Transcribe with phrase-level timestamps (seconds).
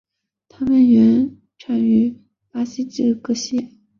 [0.49, 2.17] 它们原产于
[2.49, 3.71] 巴西至墨西哥。